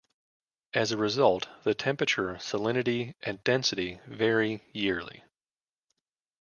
As 0.73 0.91
a 0.91 0.97
result, 0.97 1.47
the 1.63 1.75
temperature, 1.75 2.33
salinity, 2.39 3.13
and 3.21 3.43
density 3.43 3.99
vary 4.07 4.63
yearly. 4.73 5.23